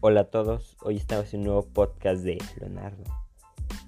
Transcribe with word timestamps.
Hola 0.00 0.20
a 0.20 0.24
todos, 0.30 0.76
hoy 0.82 0.96
estamos 0.96 1.34
en 1.34 1.40
un 1.40 1.46
nuevo 1.46 1.62
podcast 1.66 2.22
de 2.22 2.38
Leonardo, 2.60 3.02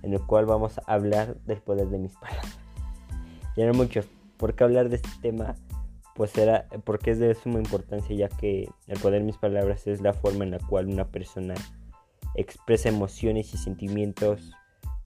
en 0.02 0.12
el 0.12 0.20
cual 0.20 0.44
vamos 0.44 0.76
a 0.78 0.92
hablar 0.92 1.36
del 1.42 1.58
poder 1.58 1.86
de 1.86 1.98
mis 1.98 2.14
palabras. 2.14 2.58
Ya 3.56 3.72
mucho, 3.72 4.00
¿por 4.36 4.56
qué 4.56 4.64
hablar 4.64 4.88
de 4.88 4.96
este 4.96 5.08
tema? 5.22 5.54
Pues 6.16 6.36
era 6.36 6.66
porque 6.82 7.12
es 7.12 7.20
de 7.20 7.32
suma 7.36 7.60
importancia 7.60 8.16
ya 8.16 8.28
que 8.28 8.68
el 8.88 8.98
poder 8.98 9.20
de 9.20 9.26
mis 9.26 9.36
palabras 9.36 9.86
es 9.86 10.00
la 10.00 10.12
forma 10.12 10.42
en 10.42 10.50
la 10.50 10.58
cual 10.58 10.88
una 10.88 11.06
persona 11.06 11.54
expresa 12.34 12.88
emociones 12.88 13.54
y 13.54 13.56
sentimientos 13.56 14.50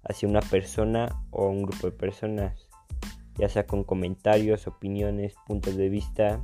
hacia 0.05 0.27
una 0.27 0.41
persona 0.41 1.23
o 1.33 1.49
un 1.51 1.65
grupo 1.65 1.89
de 1.89 1.93
personas, 1.93 2.71
ya 3.37 3.51
sea 3.51 3.67
con 3.67 3.85
comentarios, 3.85 4.67
opiniones, 4.67 5.35
puntos 5.47 5.77
de 5.77 5.91
vista. 5.91 6.41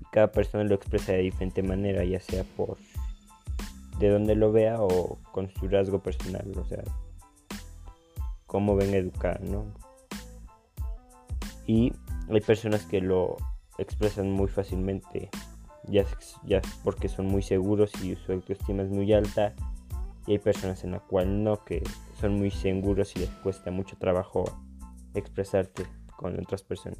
Y 0.00 0.04
cada 0.10 0.32
persona 0.32 0.64
lo 0.64 0.74
expresa 0.74 1.12
de 1.12 1.18
diferente 1.18 1.62
manera, 1.62 2.02
ya 2.02 2.18
sea 2.18 2.42
por 2.56 2.76
de 3.98 4.10
donde 4.10 4.34
lo 4.34 4.52
vea 4.52 4.80
o 4.80 5.18
con 5.32 5.50
su 5.50 5.68
rasgo 5.68 6.02
personal, 6.02 6.50
o 6.56 6.64
sea, 6.64 6.82
cómo 8.46 8.76
ven 8.76 8.94
educar, 8.94 9.40
¿no? 9.42 9.66
Y 11.66 11.92
hay 12.30 12.40
personas 12.40 12.84
que 12.86 13.00
lo 13.00 13.36
expresan 13.76 14.30
muy 14.30 14.48
fácilmente, 14.48 15.30
ya, 15.84 16.04
ya 16.44 16.60
porque 16.84 17.08
son 17.08 17.26
muy 17.26 17.42
seguros 17.42 17.92
y 18.02 18.16
su 18.16 18.32
autoestima 18.32 18.82
es 18.82 18.90
muy 18.90 19.12
alta, 19.12 19.54
y 20.26 20.32
hay 20.32 20.38
personas 20.38 20.84
en 20.84 20.92
la 20.92 21.00
cual 21.00 21.42
no, 21.42 21.64
que 21.64 21.82
son 22.20 22.38
muy 22.38 22.50
seguros 22.50 23.16
y 23.16 23.20
les 23.20 23.30
cuesta 23.30 23.70
mucho 23.70 23.96
trabajo 23.96 24.44
expresarte 25.14 25.86
con 26.16 26.38
otras 26.38 26.62
personas. 26.62 26.98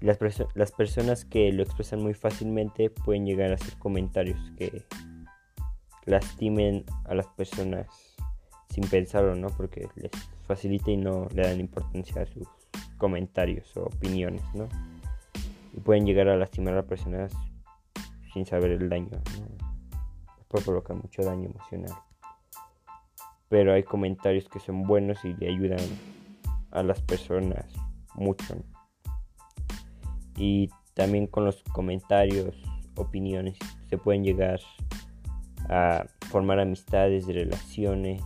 Las, 0.00 0.18
las 0.54 0.72
personas 0.72 1.26
que 1.26 1.52
lo 1.52 1.62
expresan 1.62 2.02
muy 2.02 2.14
fácilmente 2.14 2.88
pueden 2.88 3.26
llegar 3.26 3.50
a 3.50 3.56
hacer 3.56 3.76
comentarios 3.78 4.38
que 4.56 4.84
lastimen 6.10 6.84
a 7.04 7.14
las 7.14 7.26
personas 7.28 7.86
sin 8.68 8.84
pensarlo, 8.88 9.34
¿no? 9.34 9.48
Porque 9.48 9.88
les 9.96 10.10
facilita 10.46 10.90
y 10.90 10.96
no 10.96 11.28
le 11.34 11.42
dan 11.42 11.60
importancia 11.60 12.22
a 12.22 12.26
sus 12.26 12.46
comentarios 12.98 13.76
o 13.76 13.84
opiniones, 13.84 14.42
¿no? 14.54 14.68
Y 15.72 15.80
pueden 15.80 16.04
llegar 16.04 16.28
a 16.28 16.36
lastimar 16.36 16.74
a 16.74 16.78
las 16.78 16.86
personas 16.86 17.32
sin 18.32 18.44
saber 18.44 18.72
el 18.72 18.88
daño, 18.88 19.10
¿no? 19.10 19.70
Puede 20.48 20.94
mucho 20.94 21.22
daño 21.22 21.48
emocional. 21.48 21.94
Pero 23.48 23.72
hay 23.72 23.84
comentarios 23.84 24.48
que 24.48 24.58
son 24.58 24.82
buenos 24.82 25.24
y 25.24 25.34
le 25.34 25.48
ayudan 25.48 25.80
a 26.72 26.82
las 26.82 27.00
personas 27.02 27.66
mucho. 28.14 28.56
Y 30.36 30.70
también 30.94 31.28
con 31.28 31.44
los 31.44 31.62
comentarios, 31.72 32.56
opiniones, 32.96 33.56
se 33.88 33.98
pueden 33.98 34.24
llegar 34.24 34.60
a 35.70 36.04
formar 36.28 36.58
amistades, 36.58 37.26
relaciones. 37.26 38.22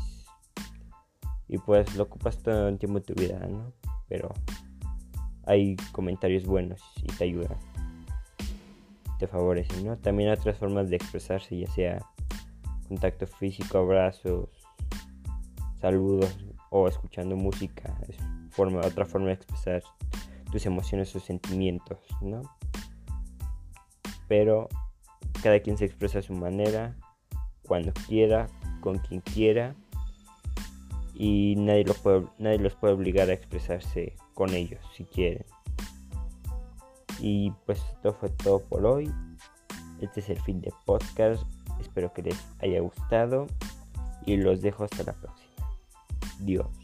Y 1.47 1.59
pues 1.59 1.95
lo 1.95 2.05
ocupas 2.05 2.39
todo 2.39 2.69
el 2.69 2.79
tiempo 2.79 3.01
de 3.01 3.05
tu 3.05 3.15
vida, 3.15 3.39
¿no? 3.47 3.73
Pero 4.09 4.33
hay 5.45 5.77
comentarios 5.93 6.47
buenos 6.47 6.81
y 7.03 7.07
te 7.07 7.25
ayudan. 7.25 7.59
Te 9.19 9.27
favorecen, 9.27 9.85
¿no? 9.85 9.99
También 9.99 10.31
hay 10.31 10.37
otras 10.37 10.59
formas 10.59 10.89
de 10.89 10.97
expresarse, 10.97 11.57
ya 11.59 11.71
sea 11.71 11.99
contacto 12.89 13.27
físico, 13.27 13.79
abrazos, 13.79 14.49
saludos 15.81 16.35
o 16.71 16.89
escuchando 16.89 17.37
música. 17.37 17.95
Es 18.09 18.17
forma, 18.51 18.81
otra 18.81 19.05
forma 19.05 19.29
de 19.29 19.35
expresar 19.35 19.83
tus 20.51 20.65
emociones, 20.65 21.13
tus 21.13 21.25
sentimientos, 21.25 21.99
¿no? 22.23 22.41
Pero 24.29 24.69
cada 25.43 25.61
quien 25.61 25.77
se 25.77 25.85
expresa 25.85 26.21
a 26.21 26.23
su 26.23 26.33
manera 26.33 26.97
cuando 27.67 27.93
quiera, 28.07 28.49
con 28.81 28.99
quien 28.99 29.21
quiera 29.21 29.75
y 31.15 31.55
nadie, 31.57 31.85
puede, 31.85 32.27
nadie 32.39 32.59
los 32.59 32.75
puede 32.75 32.95
obligar 32.95 33.31
a 33.31 33.35
expresarse 33.35 34.15
con 34.35 34.51
ellos 34.51 34.81
si 34.97 35.05
quieren. 35.05 35.45
Y 37.21 37.53
pues 37.67 37.81
esto 37.93 38.13
fue 38.15 38.29
todo 38.31 38.61
por 38.61 38.85
hoy. 38.85 39.11
Este 40.01 40.21
es 40.21 40.29
el 40.29 40.41
fin 40.41 40.61
de 40.61 40.73
podcast. 40.85 41.45
Espero 41.81 42.13
que 42.13 42.23
les 42.23 42.45
haya 42.61 42.81
gustado 42.81 43.47
y 44.27 44.37
los 44.37 44.61
dejo 44.61 44.85
hasta 44.85 45.05
la 45.05 45.13
próxima. 45.13 45.51
Dios. 46.41 46.84